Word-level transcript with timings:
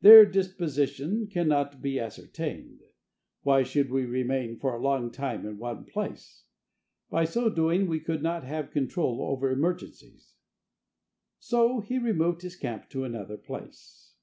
"Their 0.00 0.24
disposition 0.24 1.26
cannot 1.26 1.82
be 1.82 2.00
ascertained. 2.00 2.80
Why 3.42 3.62
should 3.62 3.90
we 3.90 4.06
remain 4.06 4.58
for 4.58 4.72
a 4.72 4.80
long 4.80 5.10
time 5.10 5.44
in 5.44 5.58
one 5.58 5.84
place? 5.84 6.44
By 7.10 7.26
so 7.26 7.50
doing 7.50 7.86
we 7.86 8.00
could 8.00 8.22
not 8.22 8.42
have 8.44 8.70
control 8.70 9.20
over 9.20 9.50
emergencies!" 9.50 10.32
So 11.38 11.80
he 11.80 11.98
removed 11.98 12.40
his 12.40 12.56
camp 12.56 12.88
to 12.88 13.04
another 13.04 13.36
place. 13.36 14.14